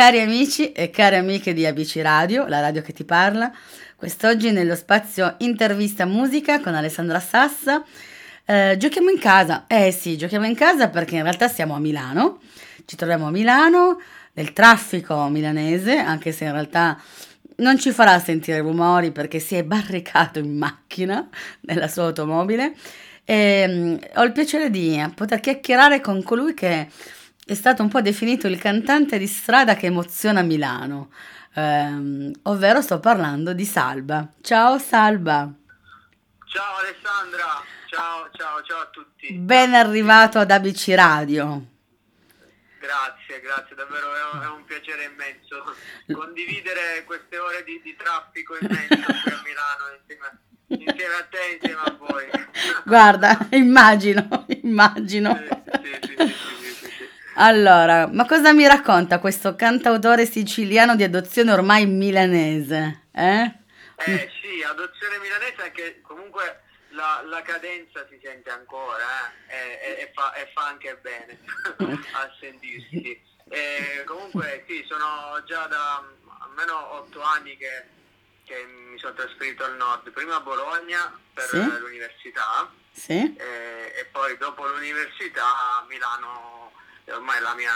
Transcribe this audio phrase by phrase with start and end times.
[0.00, 3.52] Cari amici e care amiche di ABC Radio, la radio che ti parla,
[3.96, 7.84] quest'oggi nello spazio Intervista Musica con Alessandra Sassa.
[8.46, 12.40] Eh, giochiamo in casa, eh sì, giochiamo in casa perché in realtà siamo a Milano,
[12.86, 14.00] ci troviamo a Milano,
[14.32, 16.98] nel traffico milanese, anche se in realtà
[17.56, 21.28] non ci farà sentire rumori perché si è barricato in macchina
[21.60, 22.72] nella sua automobile.
[23.22, 26.88] E, um, ho il piacere di poter chiacchierare con colui che
[27.50, 31.10] è stato un po' definito il cantante di strada che emoziona Milano,
[31.54, 34.28] ehm, ovvero sto parlando di Salba.
[34.40, 35.52] Ciao Salba.
[36.44, 39.32] Ciao Alessandra, ciao ciao ciao a tutti.
[39.32, 41.66] Ben arrivato ad ABC Radio.
[42.78, 45.74] Grazie, grazie, davvero è un, è un piacere immenso
[46.06, 50.38] condividere queste ore di, di traffico immenso qui a Milano insieme,
[50.68, 52.30] insieme, a te insieme a voi.
[52.84, 55.36] Guarda, immagino, immagino.
[55.36, 55.48] Sì,
[55.82, 56.09] sì, sì.
[57.42, 63.06] Allora, ma cosa mi racconta questo cantautore siciliano di adozione ormai milanese?
[63.12, 63.54] Eh?
[63.96, 69.56] Eh sì, adozione milanese anche comunque la, la cadenza si sente ancora eh?
[69.56, 71.38] e, e, e, fa, e, fa, anche bene
[72.12, 73.18] a sentirsi.
[73.48, 76.04] E comunque sì, sono già da
[76.40, 77.84] almeno otto anni che,
[78.44, 81.78] che, mi sono trasferito al nord, prima a Bologna per sì?
[81.78, 83.34] l'università sì?
[83.34, 86.60] e poi dopo l'università a Milano
[87.12, 87.72] ormai la mia,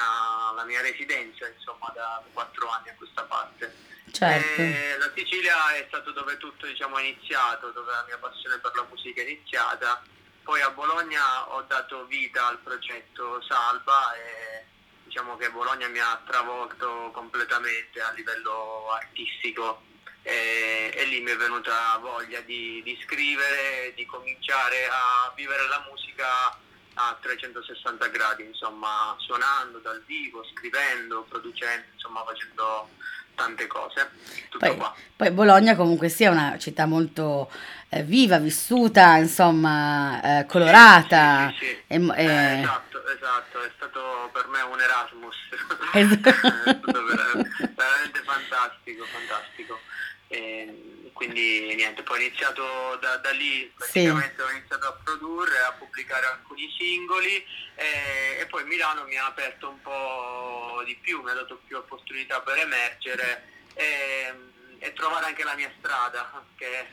[0.55, 3.93] la mia residenza insomma da quattro anni a questa parte.
[4.11, 4.63] Certo.
[4.99, 8.87] la Sicilia è stato dove tutto diciamo, è iniziato, dove la mia passione per la
[8.89, 10.03] musica è iniziata.
[10.43, 14.65] Poi a Bologna ho dato vita al progetto Salva e
[15.05, 19.83] diciamo che Bologna mi ha travolto completamente a livello artistico
[20.23, 25.85] e, e lì mi è venuta voglia di, di scrivere, di cominciare a vivere la
[25.89, 26.59] musica
[26.95, 32.89] a 360 gradi, insomma, suonando dal vivo, scrivendo, producendo, insomma, facendo
[33.35, 34.11] tante cose.
[34.59, 34.81] Poi,
[35.17, 37.51] poi, Bologna comunque sia una città molto
[37.89, 41.53] eh, viva, vissuta, insomma, eh, colorata.
[41.59, 42.25] Sì, sì, sì, e, e...
[42.25, 45.37] Eh, esatto, esatto, è stato per me un Erasmus.
[45.95, 46.29] Esatto.
[46.29, 49.79] è stato veramente, veramente fantastico, fantastico.
[50.27, 54.43] E, quindi niente, poi ho iniziato da, da lì, praticamente sì.
[54.43, 57.37] ho iniziato a produrre, a pubblicare alcuni singoli
[57.77, 61.77] e, e, poi Milano mi ha aperto un po' di più, mi ha dato più
[61.77, 64.35] opportunità per emergere e,
[64.79, 66.87] e trovare anche la mia strada, che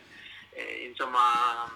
[0.52, 1.70] eh, insomma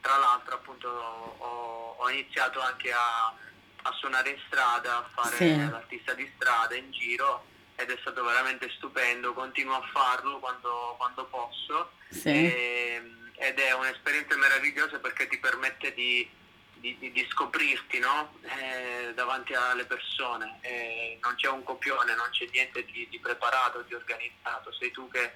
[0.00, 3.34] tra l'altro appunto ho, ho iniziato anche a,
[3.82, 5.68] a, suonare in strada, a fare sì.
[5.68, 7.46] l'artista di strada in giro
[7.76, 12.28] ed è stato veramente stupendo, continuo a farlo quando, quando posso sì.
[12.28, 13.02] e,
[13.36, 16.28] ed è un'esperienza meravigliosa perché ti permette di,
[16.74, 18.38] di, di scoprirti no?
[18.42, 23.82] eh, davanti alle persone, eh, non c'è un copione, non c'è niente di, di preparato,
[23.82, 25.32] di organizzato, sei tu che,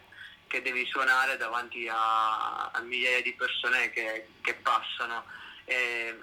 [0.47, 5.25] che devi suonare davanti a, a, migliaia di persone che, che passano.
[5.65, 6.17] E,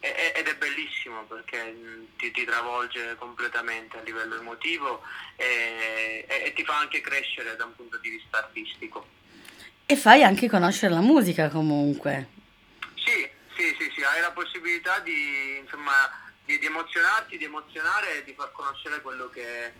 [0.00, 1.76] ed è bellissimo perché
[2.16, 5.02] ti, ti, travolge completamente a livello emotivo
[5.34, 9.06] e, e, e, ti fa anche crescere da un punto di vista artistico.
[9.86, 12.28] E fai anche conoscere la musica comunque.
[12.94, 14.02] Sì, sì, sì, sì.
[14.04, 15.92] hai la possibilità di, insomma,
[16.44, 19.72] di, di emozionarti, di emozionare e di far conoscere quello che,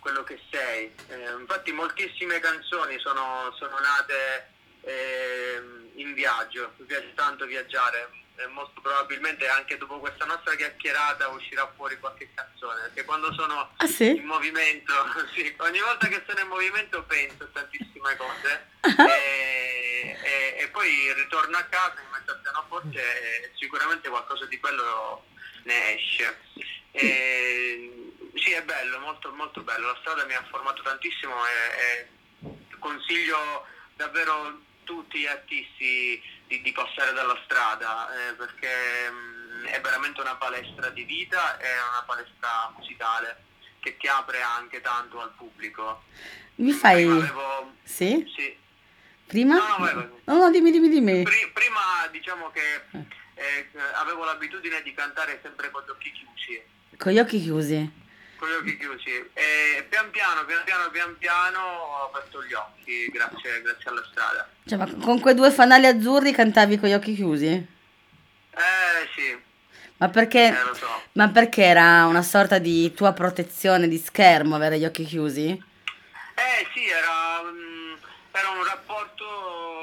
[0.00, 0.92] quello che sei.
[1.08, 4.50] Eh, infatti moltissime canzoni sono, sono nate
[4.82, 5.62] eh,
[5.94, 11.70] in viaggio, mi piace tanto viaggiare e molto probabilmente anche dopo questa nostra chiacchierata uscirà
[11.76, 14.16] fuori qualche canzone perché quando sono ah, sì?
[14.16, 14.92] in movimento
[15.34, 19.06] sì, ogni volta che sono in movimento penso a tantissime cose uh-huh.
[19.06, 24.58] e, e, e, poi ritorno a casa in mezzo al pianoforte e sicuramente qualcosa di
[24.58, 25.26] bello
[25.64, 26.38] ne esce
[26.92, 32.78] e, sì è bello molto molto bello la strada mi ha formato tantissimo e, e
[32.78, 36.20] consiglio davvero tutti gli artisti
[36.52, 41.56] di, di passare dalla strada eh, perché mh, mm, è veramente una palestra di vita
[41.58, 43.44] e una palestra musicale
[43.80, 46.02] che ti apre anche tanto al pubblico.
[46.56, 47.04] Mi fai...
[47.04, 47.72] Prima avevo...
[47.82, 48.30] Sì?
[48.36, 48.56] Sì.
[49.26, 49.56] Prima?
[49.56, 49.94] No, no, vai,
[50.24, 51.22] no, no dimmi, dimmi, dimmi.
[51.22, 56.62] Prima diciamo che eh, avevo l'abitudine di cantare sempre con gli occhi chiusi.
[56.98, 58.01] Con gli occhi chiusi?
[58.42, 63.06] Con gli occhi chiusi e pian piano, pian piano, pian piano ho aperto gli occhi
[63.06, 64.48] grazie, grazie alla strada.
[64.66, 67.46] Cioè, ma con quei due fanali azzurri cantavi con gli occhi chiusi?
[67.46, 69.40] Eh sì.
[69.98, 71.02] Ma perché, eh, so.
[71.12, 75.50] ma perché era una sorta di tua protezione di schermo avere gli occhi chiusi?
[75.50, 77.94] Eh sì, era, mm,
[78.32, 79.24] era un rapporto,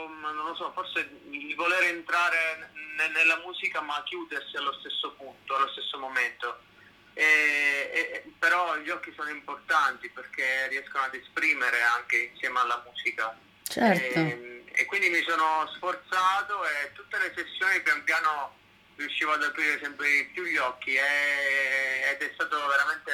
[0.09, 2.71] mm, non lo so, forse di voler entrare
[3.13, 6.67] nella musica ma chiudersi allo stesso punto, allo stesso momento
[8.39, 13.37] però gli occhi sono importanti perché riescono ad esprimere anche insieme alla musica.
[13.63, 14.19] Certo.
[14.19, 18.55] E, e quindi mi sono sforzato e tutte le sessioni pian piano
[18.95, 23.11] riuscivo ad aprire sempre di più gli occhi e, ed è stato veramente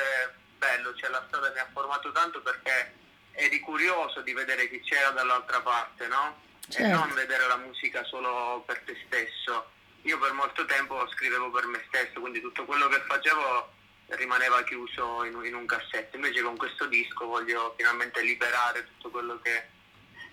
[0.57, 2.93] bello, cioè la strada mi ha formato tanto perché
[3.33, 6.41] eri curioso di vedere chi c'era dall'altra parte, no?
[6.67, 6.83] Certo.
[6.83, 9.71] E non vedere la musica solo per te stesso.
[10.03, 13.73] Io per molto tempo scrivevo per me stesso, quindi tutto quello che facevo
[14.09, 16.15] rimaneva chiuso in, in un cassetto.
[16.15, 19.63] Invece con questo disco voglio finalmente liberare tutto quello che,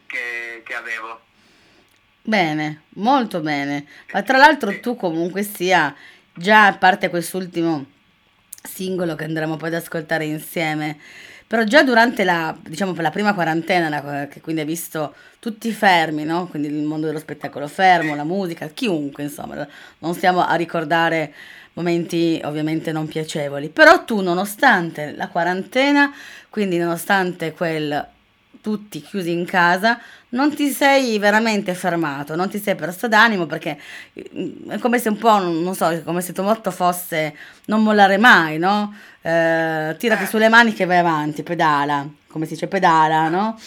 [0.06, 1.20] che, che avevo.
[2.22, 3.86] Bene, molto bene.
[4.12, 5.94] Ma tra l'altro tu comunque sia,
[6.32, 7.86] già a parte quest'ultimo
[8.62, 11.00] singolo che andremo poi ad ascoltare insieme,
[11.52, 16.46] però già durante la, diciamo, la prima quarantena, che quindi hai visto tutti fermi, no?
[16.46, 19.68] Quindi il mondo dello spettacolo fermo, la musica, chiunque, insomma,
[19.98, 21.34] non stiamo a ricordare
[21.74, 26.10] momenti ovviamente non piacevoli, però tu nonostante la quarantena,
[26.48, 28.02] quindi nonostante quel
[28.62, 29.98] tutti chiusi in casa,
[30.30, 33.78] non ti sei veramente fermato, non ti sei perso d'animo perché
[34.34, 37.34] mm, è come se un po', non so, come se tuo motto fosse
[37.66, 38.94] non mollare mai, no?
[39.20, 43.58] Eh, tirati sulle mani che vai avanti, pedala, come si dice pedala, no?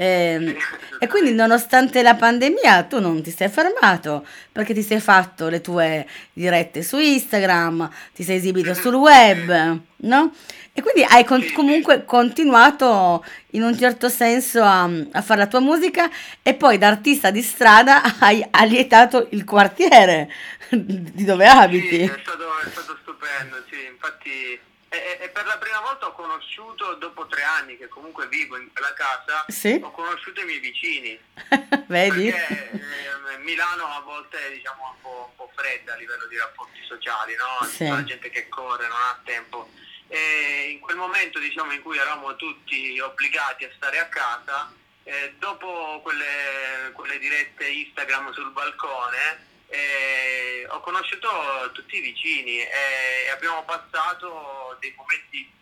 [0.00, 0.56] E, ehm,
[1.00, 5.60] e, quindi nonostante la pandemia tu non ti sei fermato perché ti sei fatto le
[5.60, 10.32] tue dirette su Instagram, ti sei esibito sul web, no?
[10.72, 15.58] E quindi hai con- comunque continuato in un certo senso a, a, fare la tua
[15.58, 16.08] musica
[16.42, 20.30] e poi da artista di strada hai allietato il quartiere
[20.70, 21.88] di dove abiti.
[21.88, 26.12] Sì, è stato, è stato stupendo, sì, infatti e, e, per la prima volta ho
[26.12, 29.78] conosciuto, dopo tre anni che comunque vivo in quella casa, sì?
[29.82, 31.18] ho conosciuto i miei vicini.
[31.86, 32.30] Vedi?
[32.30, 36.38] Perché eh, Milano a volte è diciamo, un, po', un po', fredda a livello di
[36.38, 37.66] rapporti sociali, no?
[37.66, 37.86] Sì.
[37.86, 39.70] La gente che corre, non ha tempo.
[40.08, 45.34] E in quel momento diciamo, in cui eravamo tutti obbligati a stare a casa, eh,
[45.38, 51.28] dopo quelle, quelle dirette Instagram sul balcone, eh, ho conosciuto
[51.72, 55.52] tutti i vicini e abbiamo passato dei momenti,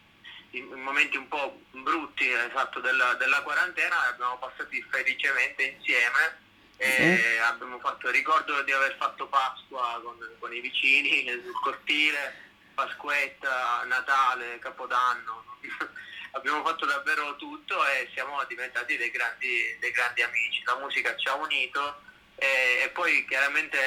[0.74, 6.44] momenti un po' brutti esatto, della, della quarantena, abbiamo passati felicemente insieme.
[6.78, 7.38] Sì.
[7.38, 12.34] abbiamo fatto, ricordo di aver fatto Pasqua con, con i vicini nel cortile,
[12.74, 15.44] Pasquetta, Natale, Capodanno.
[16.36, 20.62] abbiamo fatto davvero tutto e siamo diventati dei grandi, dei grandi amici.
[20.64, 22.02] La musica ci ha unito
[22.36, 23.78] e, e poi chiaramente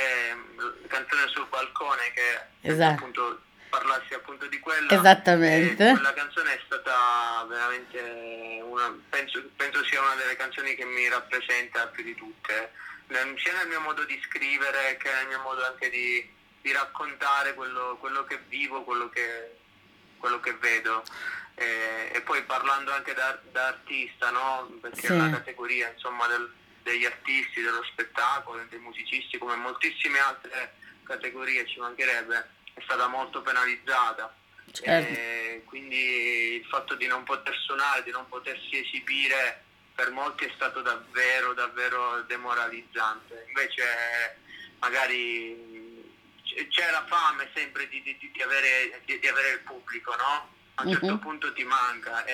[0.58, 2.94] la canzone sul balcone che esatto.
[2.96, 10.02] appunto parlassi appunto di quella esattamente quella canzone è stata veramente una penso, penso sia
[10.02, 12.72] una delle canzoni che mi rappresenta più di tutte
[13.38, 16.28] sia nel mio modo di scrivere che nel mio modo anche di,
[16.62, 19.58] di raccontare quello, quello, che vivo quello che,
[20.18, 21.04] quello che vedo
[21.56, 24.78] e, e, poi parlando anche da, da artista no?
[24.80, 25.08] perché sì.
[25.08, 26.52] è una categoria insomma del,
[26.84, 30.74] degli artisti, dello spettacolo, dei musicisti, come moltissime altre
[31.04, 34.34] categorie ci mancherebbe, è stata molto penalizzata.
[34.72, 35.66] Certo.
[35.66, 39.64] quindi il fatto di non poter suonare, di non potersi esibire
[40.00, 43.46] per molti è stato davvero, davvero demoralizzante.
[43.48, 44.38] Invece
[44.80, 46.02] magari
[46.70, 50.54] c'è la fame sempre di, di, di, avere, di avere, il pubblico, no?
[50.80, 51.20] A un certo uh-huh.
[51.20, 52.34] punto ti manca e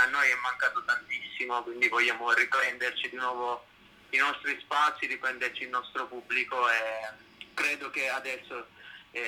[0.00, 3.66] a noi è mancato tantissimo, quindi vogliamo riprenderci di nuovo
[4.10, 7.10] i nostri spazi, riprenderci il nostro pubblico e
[7.52, 8.66] credo che adesso
[9.10, 9.20] eh,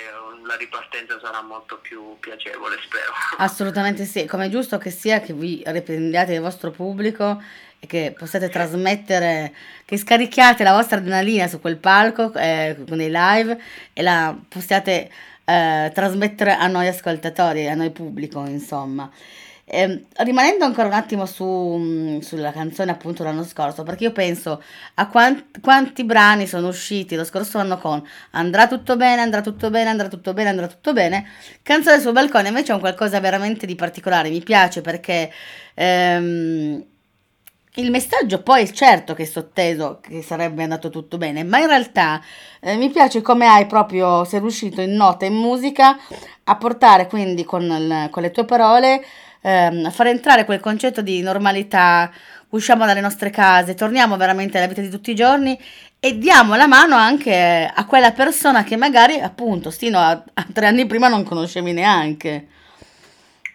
[0.46, 3.12] la ripartenza sarà molto più piacevole, spero.
[3.38, 7.42] Assolutamente sì, come è giusto che sia che vi riprendiate il vostro pubblico
[7.80, 9.52] e che possiate trasmettere,
[9.84, 13.60] che scarichiate la vostra adrenalina su quel palco eh, con i live
[13.92, 15.10] e la possiate
[15.46, 19.10] eh, trasmettere a noi ascoltatori, a noi pubblico, insomma.
[19.68, 24.62] Eh, rimanendo ancora un attimo su, mm, sulla canzone appunto l'anno scorso, perché io penso
[24.94, 28.00] a quanti, quanti brani sono usciti lo scorso anno con
[28.32, 31.26] Andrà tutto bene, andrà tutto bene, andrà tutto bene, andrà tutto bene.
[31.62, 35.32] Canzone sul balcone invece è un qualcosa veramente di particolare, mi piace perché
[35.74, 36.84] ehm,
[37.76, 42.20] il messaggio poi certo che è sotteso che sarebbe andato tutto bene, ma in realtà
[42.60, 45.96] eh, mi piace come hai proprio, sei riuscito in nota in musica
[46.44, 49.04] a portare quindi con, il, con le tue parole
[49.46, 52.10] ehm, far entrare quel concetto di normalità,
[52.50, 55.58] usciamo dalle nostre case, torniamo veramente alla vita di tutti i giorni
[56.00, 60.66] e diamo la mano anche a quella persona che magari appunto sino a, a tre
[60.66, 62.48] anni prima non conoscevi neanche.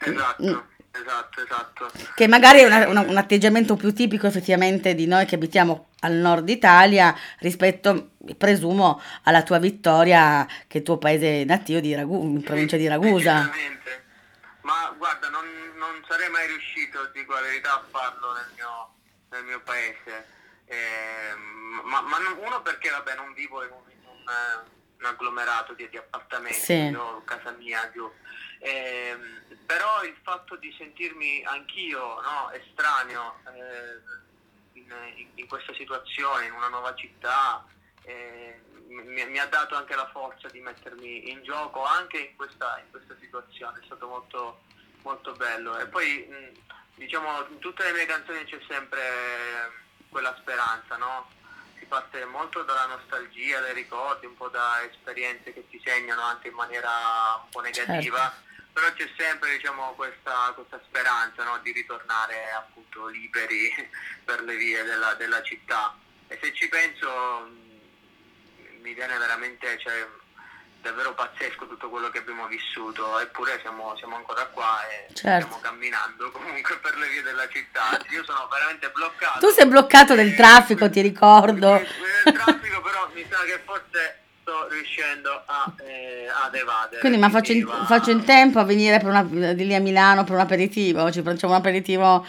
[0.03, 0.69] Esatto.
[0.91, 1.91] Esatto, esatto.
[2.13, 6.13] Che magari è una, una, un atteggiamento più tipico effettivamente di noi che abitiamo al
[6.13, 12.23] nord Italia rispetto, presumo, alla tua Vittoria, che è il tuo paese nativo di Ragu-
[12.23, 13.43] in provincia di Ragusa.
[13.43, 14.03] Decisamente,
[14.97, 15.45] guarda, non,
[15.77, 18.93] non, sarei mai riuscito, dico la verità, a farlo nel mio,
[19.29, 20.27] nel mio paese.
[20.65, 21.35] Eh,
[21.83, 24.23] ma, ma non, uno perché vabbè, non vivo in un, in un,
[24.99, 26.97] un agglomerato di, di appartamenti, sì.
[27.23, 28.11] casa mia giù.
[28.63, 29.17] Eh,
[29.65, 36.67] però il fatto di sentirmi anch'io no, estraneo eh, in, in, questa situazione, in una
[36.67, 37.65] nuova città,
[38.03, 42.79] eh, mi, mi, ha dato anche la forza di mettermi in gioco anche in questa,
[42.83, 44.61] in questa situazione, è stato molto,
[45.01, 45.79] molto bello.
[45.79, 46.27] E poi
[46.93, 49.01] diciamo in tutte le mie canzoni c'è sempre
[50.09, 51.29] quella speranza, no?
[51.79, 56.49] Si parte molto dalla nostalgia, dai ricordi, un po' da esperienze che ti segnano anche
[56.49, 56.89] in maniera
[57.41, 58.19] un po' negativa.
[58.19, 58.49] Certo.
[58.73, 61.59] Però c'è sempre diciamo, questa, questa, speranza no?
[61.61, 63.69] di ritornare appunto liberi
[64.23, 65.95] per le vie della, della città.
[66.27, 67.49] E se ci penso
[68.81, 70.07] mi viene veramente, cioè,
[70.81, 75.45] davvero pazzesco tutto quello che abbiamo vissuto, eppure siamo, siamo ancora qua e certo.
[75.45, 77.99] stiamo camminando comunque per le vie della città.
[78.09, 79.39] Io sono veramente bloccato.
[79.39, 81.73] Tu sei bloccato del traffico, ti ricordo.
[82.23, 86.99] Del traffico, però mi sa che forse sto riuscendo a, eh, ad evadere.
[86.99, 90.33] Quindi, ma faccio in, faccio in, tempo a venire una, di lì a Milano per
[90.33, 91.11] un aperitivo?
[91.11, 92.25] Ci facciamo un aperitivo?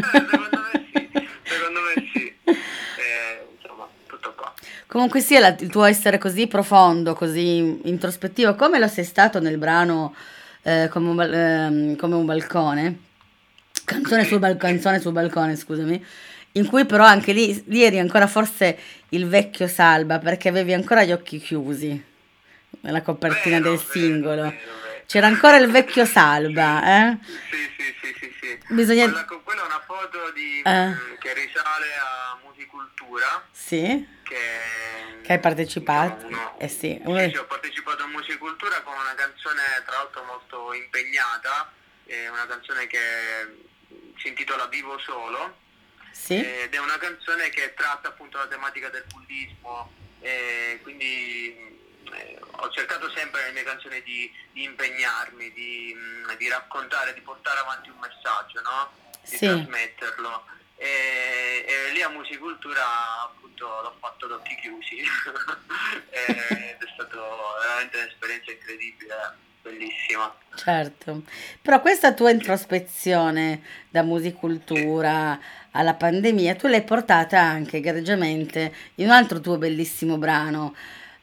[0.00, 2.34] Secondo me sì, secondo me sì.
[4.86, 9.58] Comunque sia la, il tuo essere così profondo, così introspettivo, come lo sei stato nel
[9.58, 10.14] brano
[10.62, 12.98] eh, come, un, eh, come, un, balcone,
[13.88, 16.06] canzone sul, bal- canzone sul balcone, scusami,
[16.52, 18.78] in cui però anche lì, lì eri ancora forse
[19.10, 22.04] il vecchio Salba perché avevi ancora gli occhi chiusi
[22.80, 24.42] nella copertina vero, del singolo.
[24.42, 27.18] Vero, vero, C'era ancora il vecchio Salba, eh?
[27.24, 28.74] Sì, sì, sì, sì, sì.
[28.74, 29.04] Bisogna...
[29.04, 31.16] Quella, quella è una foto di, eh.
[31.18, 33.46] che risale a Musicultura.
[33.50, 36.26] Sì che, che hai partecipato.
[36.26, 37.18] Diciamo, eh sì, uno...
[37.18, 41.72] sì, ho partecipato a Musicultura con una canzone tra l'altro molto impegnata,
[42.04, 42.98] eh, una canzone che
[44.16, 45.66] si intitola Vivo Solo.
[46.12, 46.34] Sì.
[46.34, 51.54] Ed è una canzone che tratta appunto la tematica del bullismo, eh, quindi
[52.12, 55.96] eh, ho cercato sempre nelle mie canzoni di, di impegnarmi, di,
[56.36, 58.90] di, raccontare, di portare avanti un messaggio, no?
[59.28, 59.46] di sì.
[59.46, 60.44] trasmetterlo.
[60.76, 64.98] E, e, lì a Musicultura appunto l'ho fatto ad occhi chiusi
[66.10, 67.18] ed è stata
[67.60, 69.14] veramente un'esperienza incredibile,
[70.18, 70.36] bellissima.
[70.54, 71.22] Certo,
[71.62, 75.38] però questa tua introspezione da Musicultura
[75.70, 80.74] alla pandemia tu l'hai portata anche egregiamente in un altro tuo bellissimo brano,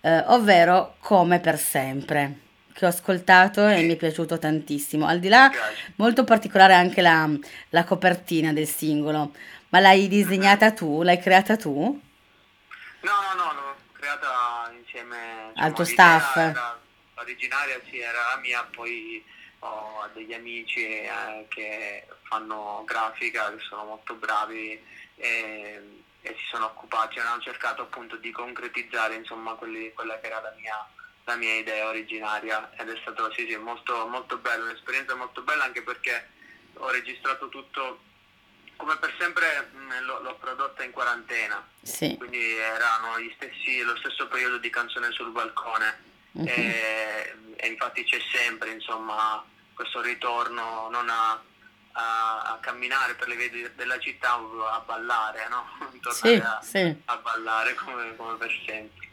[0.01, 5.05] eh, ovvero Come per sempre che ho ascoltato e mi è piaciuto tantissimo.
[5.05, 5.49] Al di là,
[5.95, 7.29] molto particolare anche la,
[7.69, 9.31] la copertina del singolo.
[9.69, 11.01] Ma l'hai disegnata tu?
[11.01, 11.71] L'hai creata tu?
[11.71, 15.15] No, no, no, l'ho creata insieme
[15.55, 16.35] al tuo staff.
[16.35, 16.79] Era,
[17.25, 19.23] originaria sì, era la mia, poi
[19.59, 24.79] ho degli amici eh, che fanno grafica, che sono molto bravi
[25.15, 25.81] e,
[26.21, 30.53] e si sono occupati, hanno cercato appunto di concretizzare insomma quelli, quella che era la
[30.57, 30.87] mia
[31.27, 32.69] la mia idea originaria.
[32.77, 36.29] Ed è stato sì, sì, molto, molto bello, un'esperienza molto bella anche perché
[36.73, 37.99] ho registrato tutto
[38.75, 42.15] come per sempre mh, mm, l'ho, l'ho, prodotta in quarantena, sì.
[42.17, 46.04] quindi erano stessi, lo stesso periodo di canzone sul balcone
[46.35, 46.47] uh-huh.
[46.47, 51.41] e, e, infatti c'è sempre insomma, questo ritorno non a,
[51.93, 55.65] a, a, camminare per le vie della città, a ballare, no?
[56.01, 56.95] tornare sì, a, sì.
[57.05, 59.03] a, ballare come, come per sempre.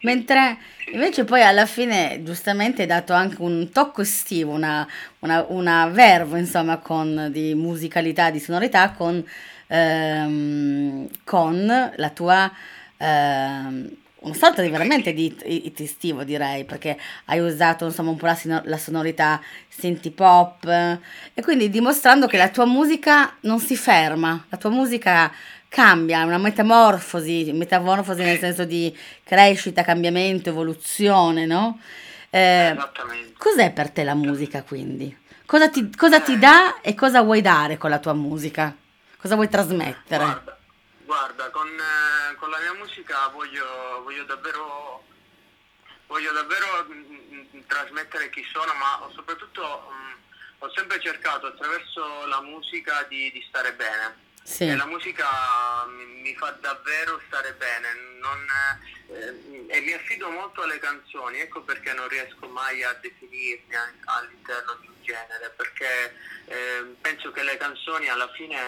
[0.00, 0.58] Mentre
[0.92, 4.88] invece poi alla fine giustamente hai dato anche un tocco estivo, una,
[5.20, 9.24] una, una verve insomma con, di musicalità, di sonorità con,
[9.66, 12.50] ehm, con la tua...
[12.96, 15.34] Ehm, una sorta di veramente di
[15.78, 21.70] estivo direi perché hai usato insomma un po' la, la sonorità synth pop e quindi
[21.70, 25.32] dimostrando che la tua musica non si ferma, la tua musica
[25.68, 31.78] cambia, una metamorfosi, metamorfosi nel senso di crescita, cambiamento, evoluzione, no?
[32.28, 32.76] Eh.
[33.38, 35.16] Cos'è per te la musica quindi?
[35.46, 38.74] Cosa ti, cosa ti, dà e cosa vuoi dare con la tua musica?
[39.16, 40.24] Cosa vuoi trasmettere?
[40.24, 40.59] Guarda,
[41.10, 45.02] guarda con, eh, con, la mia musica voglio, voglio davvero,
[46.06, 50.12] voglio davvero mh, mm, mm, trasmettere chi sono, ma soprattutto mh, mm,
[50.58, 54.66] ho sempre cercato attraverso la musica di, di stare bene sì.
[54.66, 57.88] E la musica mi, mi, fa davvero stare bene
[58.18, 58.46] non,
[59.06, 63.74] eh, e mi affido molto alle canzoni, ecco perché non riesco mai a definirmi
[64.06, 66.16] all'interno di un genere, perché
[66.46, 68.58] eh, penso che le canzoni alla fine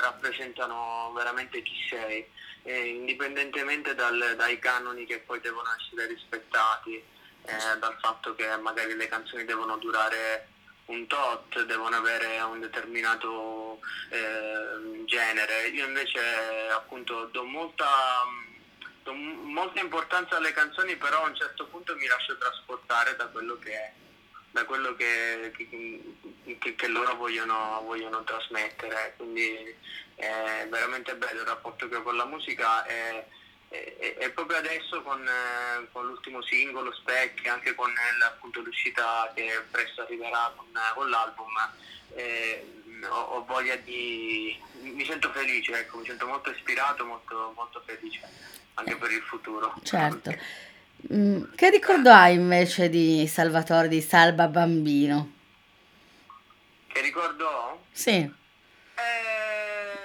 [0.00, 2.26] rappresentano veramente chi sei,
[2.62, 8.96] eh, indipendentemente dal, dai canoni che poi devono essere rispettati, eh, dal fatto che magari
[8.96, 10.48] le canzoni devono durare
[10.86, 13.55] un tot, devono avere un determinato
[14.10, 15.68] eh, genere.
[15.68, 16.20] Io invece
[16.70, 17.86] appunto do molta,
[19.02, 23.58] do molta importanza alle canzoni, però a un certo punto mi lascio trasportare da quello
[23.58, 24.04] che
[24.56, 29.12] da quello che, che, che loro vogliono, vogliono, trasmettere.
[29.18, 29.76] Quindi
[30.14, 33.26] è veramente bello il rapporto che ho con la musica e,
[33.68, 35.28] e, e proprio adesso con,
[35.92, 37.92] con, l'ultimo singolo Specchi, anche con
[38.24, 41.52] appunto, l'uscita che presto arriverà con, con l'album,
[42.14, 44.56] eh, ho, ho, voglia di...
[44.80, 48.20] mi sento felice, ecco, mi sento molto ispirato, molto, molto felice
[48.74, 49.74] anche per il futuro.
[49.82, 50.34] Certo.
[51.12, 55.32] Mm, che ricordo hai invece di Salvatore di Salva Bambino?
[56.88, 57.84] Che ricordo ho?
[57.92, 58.12] Sì.
[58.12, 58.32] Eh,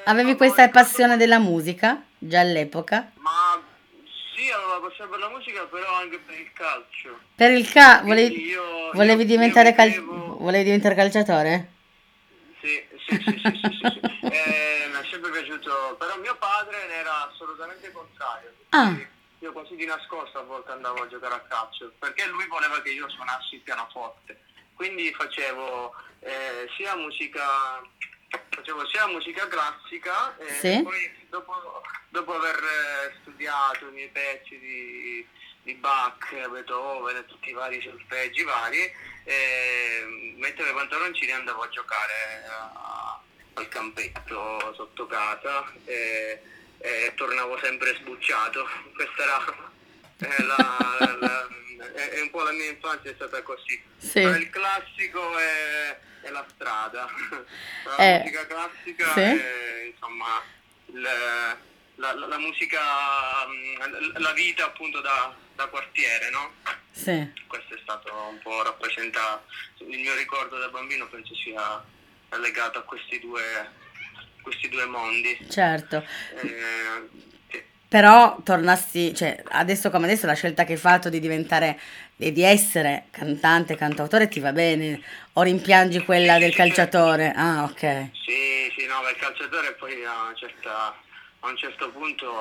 [0.05, 3.11] Avevi questa passione della musica già all'epoca?
[3.15, 3.61] Ma
[4.35, 7.19] sì, avevo la passione per la musica, però anche per il calcio.
[7.35, 8.05] Per il calcio?
[8.05, 8.55] Volevi,
[8.93, 11.71] volevi, diventare cal- volevi diventare calciatore?
[12.61, 14.25] Sì, sì, sì, sì, sì, sì, sì.
[14.27, 18.53] Eh, mi è sempre piaciuto, però mio padre ne era assolutamente contrario.
[18.69, 18.95] Ah
[19.41, 22.91] io così di nascosto a volte andavo a giocare a calcio, perché lui voleva che
[22.91, 24.39] io suonassi il pianoforte.
[24.75, 27.81] Quindi facevo eh, sia musica
[28.49, 30.81] facevo sia musica classica e sì?
[30.81, 35.27] poi dopo, dopo aver eh, studiato i miei pezzi di,
[35.63, 38.91] di Bach, Beethoven e tutti i vari solfeggi vari,
[39.23, 43.21] eh, mettevo i pantaloncini e andavo a giocare a,
[43.53, 45.71] al campetto sotto casa.
[45.85, 46.41] E,
[46.81, 48.67] e tornavo sempre sbucciato.
[48.93, 49.45] Questa era
[50.17, 51.47] eh, la, la,
[51.93, 53.81] è un po' la mia infanzia è stata così.
[53.97, 54.19] Sì.
[54.19, 57.07] il classico è, è, la strada,
[57.85, 59.19] la eh, musica classica sì.
[59.19, 60.41] è insomma
[60.87, 61.07] il,
[62.01, 62.79] la, la, musica,
[64.17, 66.53] la vita appunto da, da quartiere, no?
[66.91, 67.31] Sì.
[67.47, 69.45] Questo è stato un po' rappresentato,
[69.77, 71.83] il mio ricordo da bambino penso sia
[72.37, 73.79] legato a questi due
[74.41, 75.37] questi due mondi.
[75.49, 76.03] Certo.
[76.41, 81.79] Eh, Però tornassi, cioè adesso come adesso la scelta che hai fatto di diventare
[82.17, 84.99] e di essere cantante, cantautore ti va bene
[85.33, 87.31] o rimpiangi quella del calciatore?
[87.35, 88.09] Ah, ok.
[88.25, 90.95] Sì, sì, no, il calciatore poi a una certa
[91.43, 92.31] a un certo punto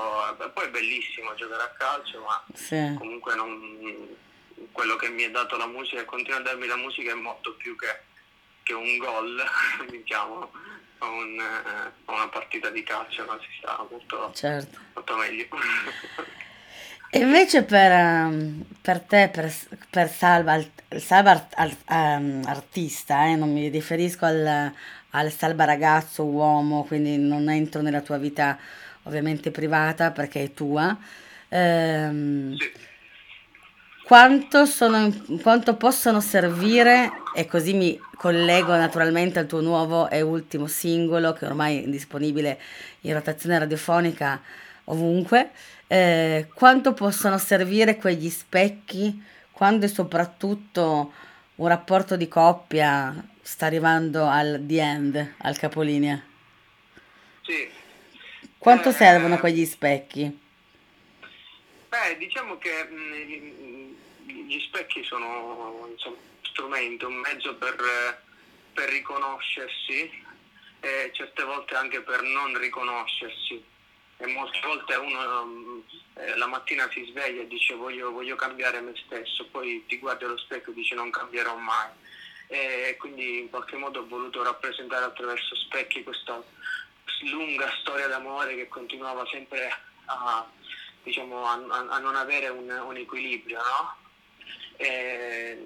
[0.52, 2.94] poi è bellissimo giocare a calcio, ma sì.
[2.98, 4.16] comunque non,
[4.72, 7.54] quello che mi ha dato la musica e continua a darmi la musica è molto
[7.54, 8.00] più che,
[8.62, 9.42] che un gol,
[9.90, 10.50] diciamo
[10.98, 14.78] un, eh, una partita di calcio, ma si sta molto, certo.
[14.94, 15.46] molto meglio.
[17.12, 19.52] E invece per, ehm, per te, per,
[19.88, 20.62] per Salva,
[20.96, 24.72] Salva art, art, um, artista, eh, non mi riferisco al,
[25.10, 28.58] al Salva ragazzo, uomo, quindi non entro nella tua vita
[29.04, 30.96] ovviamente privata perché è tua.
[31.48, 32.88] Ehm, sì
[34.10, 35.08] quanto, sono,
[35.40, 41.46] quanto possono servire, e così mi collego naturalmente al tuo nuovo e ultimo singolo che
[41.46, 42.58] ormai è disponibile
[43.02, 44.40] in rotazione radiofonica
[44.86, 45.50] ovunque,
[45.86, 51.12] eh, quanto possono servire quegli specchi quando soprattutto
[51.54, 56.20] un rapporto di coppia sta arrivando al the end, al capolinea?
[57.42, 57.79] Sì.
[58.60, 60.38] Quanto eh, servono quegli specchi?
[61.88, 63.94] Beh, diciamo che mm,
[64.26, 68.22] gli specchi sono insomma, un strumento, un mezzo per,
[68.74, 70.10] per riconoscersi
[70.80, 73.64] e certe volte anche per non riconoscersi.
[74.18, 75.82] E molte volte uno
[76.16, 80.24] eh, la mattina si sveglia e dice voglio, voglio, cambiare me stesso, poi ti guardi
[80.24, 81.88] allo specchio e dici non cambierò mai.
[82.46, 86.42] E quindi in qualche modo ho voluto rappresentare attraverso specchi questa
[87.30, 89.70] lunga storia d'amore che continuava sempre
[90.06, 90.46] a,
[91.02, 91.52] diciamo, a,
[91.88, 93.98] a non avere un, un equilibrio, no?
[94.80, 95.58] e,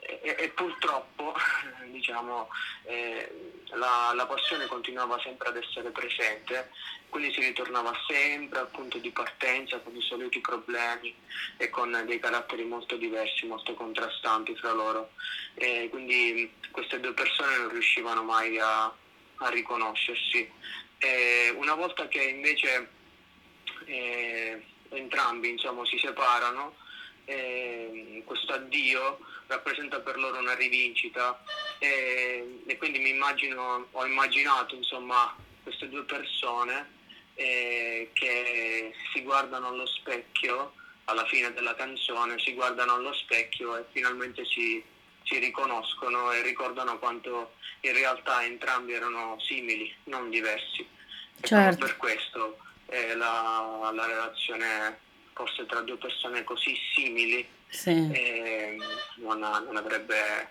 [0.00, 1.34] e, e purtroppo
[1.90, 2.48] diciamo,
[2.84, 6.70] eh, la, la, passione continuava sempre ad essere presente,
[7.08, 11.14] quindi si ritornava sempre al punto di partenza con i soliti problemi
[11.56, 15.10] e con dei caratteri molto diversi, molto contrastanti fra loro.
[15.54, 18.92] E quindi queste due persone non riuscivano mai a,
[19.38, 20.50] a riconoscersi.
[20.98, 22.90] E una volta che invece
[23.84, 26.74] eh, entrambi insomma, si separano,
[27.24, 31.42] eh, questo addio rappresenta per loro una rivincita
[31.78, 36.96] e, e quindi mi immagino, ho immaginato insomma queste due persone
[37.34, 40.72] eh, che si guardano allo specchio
[41.08, 44.82] alla fine della canzone, si guardano allo specchio e finalmente si,
[45.28, 50.86] si riconoscono e ricordano quanto in realtà entrambi erano simili, non diversi.
[51.40, 51.84] Certo.
[51.84, 58.10] E per questo eh, la, la relazione forse tra due persone così simili sì.
[58.10, 58.76] eh,
[59.16, 60.48] non, non, avrebbe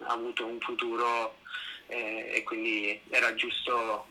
[0.00, 1.38] avuto un futuro
[1.86, 4.06] eh, e quindi era giusto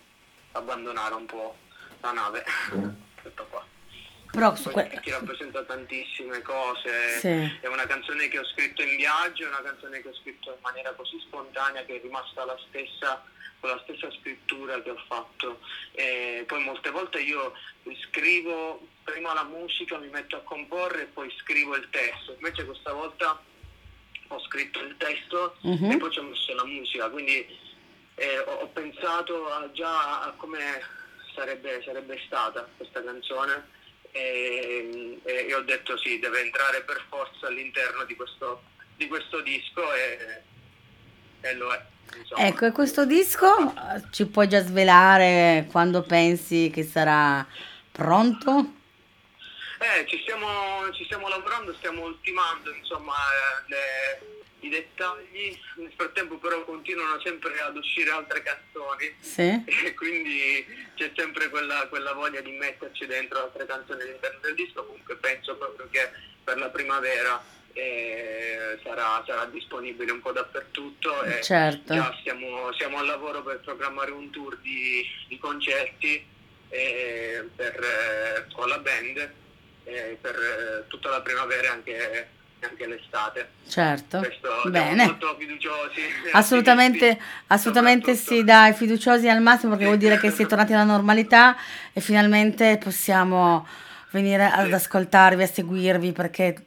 [0.53, 1.57] abbandonare un po'
[2.01, 2.43] la nave.
[3.21, 3.66] Tutto qua.
[4.37, 7.57] Però su que- ti rappresenta tantissime cose, sì.
[7.59, 10.59] è una canzone che ho scritto in viaggio, è una canzone che ho scritto in
[10.61, 13.25] maniera così spontanea che è rimasta la stessa
[13.59, 15.59] con la stessa scrittura che ho fatto.
[15.93, 17.53] E poi molte volte io
[18.09, 22.33] scrivo prima la musica, mi metto a comporre e poi scrivo il testo.
[22.33, 23.41] Invece questa volta
[24.27, 25.91] ho scritto il testo uh-huh.
[25.93, 27.43] e poi ci ho messo la musica, quindi
[28.13, 30.81] eh, ho, ho, pensato a già a come
[31.33, 33.75] sarebbe, sarebbe stata questa canzone
[34.17, 38.63] e, e, ho detto sì, deve entrare per forza all'interno di questo,
[38.95, 40.41] di questo disco e,
[41.41, 41.85] e lo è.
[42.15, 42.47] Insomma.
[42.47, 43.73] Ecco, e questo disco
[44.11, 47.45] ci puoi già svelare quando pensi che sarà
[47.91, 48.73] pronto?
[49.79, 56.37] Eh, ci stiamo, ci stiamo lavorando, stiamo ultimando insomma, eh, le, i dettagli, nel frattempo
[56.37, 59.63] però continuano sempre ad uscire altre canzoni sì.
[59.65, 60.65] e quindi
[60.95, 65.55] c'è sempre quella, quella, voglia di metterci dentro altre canzoni all'interno del disco, comunque penso
[65.55, 66.09] proprio che
[66.43, 67.43] per la primavera
[67.73, 71.93] eh, sarà, sarà, disponibile un po' dappertutto e certo.
[71.93, 76.25] già siamo, siamo, al lavoro per programmare un tour di, di concerti
[76.69, 79.31] eh, per, eh, con la band
[79.83, 82.29] eh, per eh, tutta la primavera anche,
[82.65, 83.49] anche l'estate.
[83.67, 85.05] Certo, Questo, bene.
[85.05, 86.01] molto fiduciosi.
[86.33, 90.83] Assolutamente, assolutamente sì, dai, fiduciosi al massimo perché vuol dire che si è tornati alla
[90.83, 91.55] normalità
[91.93, 93.67] e finalmente possiamo
[94.11, 96.63] venire ad ascoltarvi, a seguirvi perché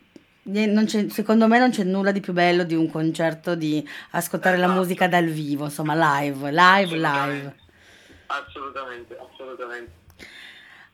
[1.09, 4.73] secondo me non c'è nulla di più bello di un concerto di ascoltare esatto.
[4.73, 7.55] la musica dal vivo, insomma live, live, live.
[8.27, 10.00] Assolutamente, assolutamente.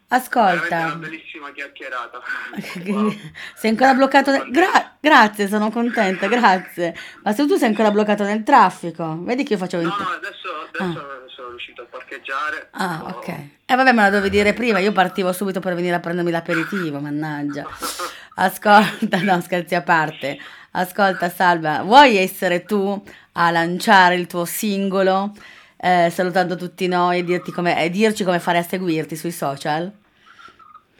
[0.08, 0.84] Ascolta.
[0.84, 2.20] una bellissima chiacchierata.
[3.56, 4.50] sei ancora bloccato nel...
[4.50, 6.94] Gra- grazie, sono contenta, grazie.
[7.24, 9.82] Ma se tu sei ancora bloccato nel traffico, vedi che io facevo...
[9.82, 11.28] No, no, adesso, adesso ah.
[11.28, 12.68] sono riuscito a parcheggiare.
[12.72, 13.16] Ah, so...
[13.16, 13.28] ok.
[13.28, 16.30] E eh, vabbè, me la dovevi dire prima, io partivo subito per venire a prendermi
[16.30, 17.66] l'aperitivo, mannaggia.
[18.38, 20.38] Ascolta, no, scherzi a parte.
[20.72, 25.32] Ascolta, Salva, vuoi essere tu a lanciare il tuo singolo?
[25.76, 29.90] Eh, salutando tutti noi e, come, e dirci come fare a seguirti sui social?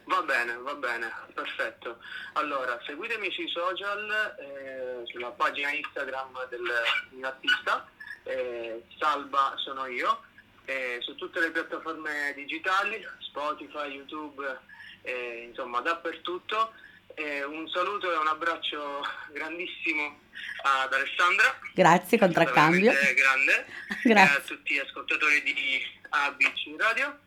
[0.05, 1.99] Va bene, va bene, perfetto.
[2.35, 6.63] Allora, seguitemi sui social, eh, sulla pagina Instagram del
[7.11, 7.89] mio artista,
[8.25, 10.23] eh, Salva sono io,
[10.67, 14.59] eh, su tutte le piattaforme digitali, Spotify, YouTube,
[15.03, 16.73] eh, insomma dappertutto.
[17.19, 19.01] Eh, un saluto e un abbraccio
[19.33, 20.21] grandissimo
[20.63, 21.59] ad Alessandra.
[21.73, 22.93] Grazie, contraccambio.
[23.15, 23.67] Grande.
[24.05, 24.37] Grazie.
[24.37, 27.19] a tutti gli ascoltatori di ABC Radio.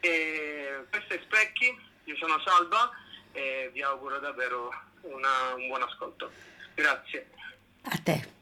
[0.00, 1.74] E questo è Specchi,
[2.04, 2.90] io sono Salva
[3.32, 6.30] e vi auguro davvero una, un buon ascolto.
[6.74, 7.30] Grazie.
[7.84, 8.39] A te.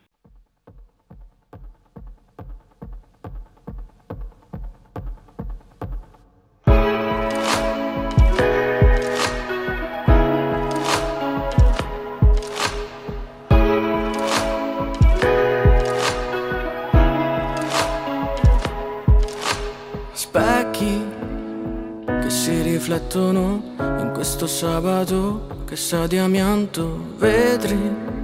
[23.09, 28.16] Riflettono in questo sabato che sa di amianto, vetri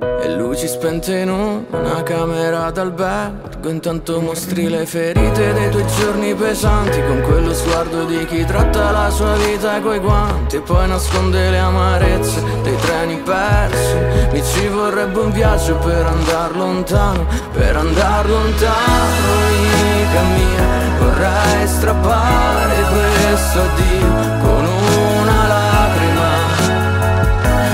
[0.00, 7.02] e luci spente in una camera d'albergo Intanto mostri le ferite dei tuoi giorni pesanti
[7.02, 11.58] Con quello sguardo di chi tratta la sua vita coi guanti E poi nasconde le
[11.58, 13.96] amarezze dei treni persi.
[14.30, 19.75] Mi ci vorrebbe un viaggio per andar lontano Per andar lontano,
[20.06, 20.64] amica mia
[20.98, 24.08] Vorrei strappare questo addio
[24.40, 26.30] con una lacrima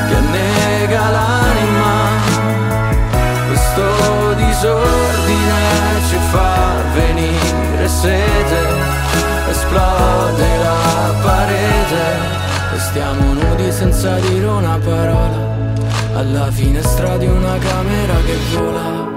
[0.09, 1.51] Che annega l'anima
[3.47, 5.61] questo disordine
[6.09, 8.59] ci fa venire sete,
[9.49, 15.67] esplode la parete e stiamo nudi senza dire una parola,
[16.15, 19.12] alla finestra di una camera che vola.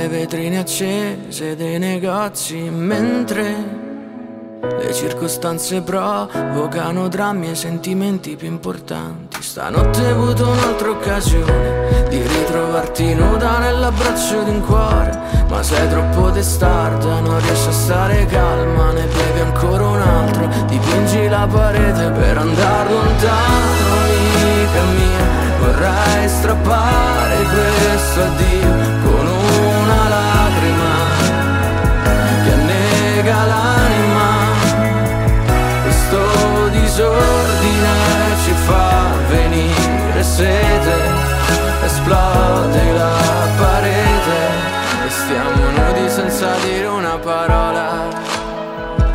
[0.00, 3.78] Le vetrine accese dei negozi mentre
[4.78, 9.42] le circostanze provocano drammi e sentimenti più importanti.
[9.42, 16.30] Stanotte hai avuto un'altra occasione di ritrovarti nuda nell'abbraccio di un cuore, ma sei troppo
[16.30, 22.38] testarda, non riesci a stare calma, ne bevi ancora un altro, dipingi la parete per
[22.38, 29.09] andare lontano, amica mia, vorrei strappare questo addio
[37.00, 37.88] disordine
[38.44, 40.96] ci fa venire sete,
[41.84, 43.16] esplode la
[43.56, 44.38] parete
[45.06, 48.06] e stiamo nudi senza dire una parola.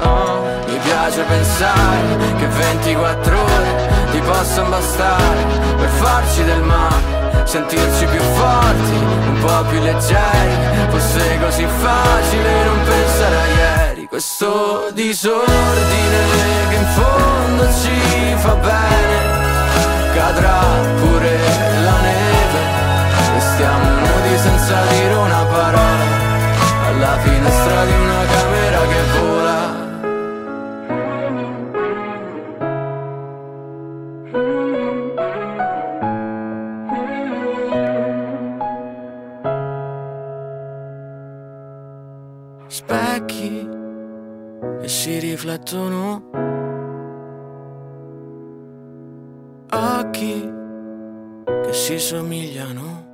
[0.02, 5.44] Oh, mi piace pensare che 24 ore ti possano bastare
[5.78, 8.96] per farci del male sentirci più forti,
[9.28, 16.18] un po' più leggeri, fosse così facile non pensare a ieri, questo disordine
[16.70, 17.25] che in fondo
[17.82, 19.18] ci fa bene,
[20.14, 20.60] cadrà
[21.00, 21.38] pure
[21.84, 22.62] la neve,
[23.36, 26.08] e stiamo nudi senza dire una parola,
[26.88, 29.36] alla finestra di una camera che vola.
[45.36, 46.45] riflettono
[49.76, 50.50] occhi
[51.46, 53.05] che si somigliano.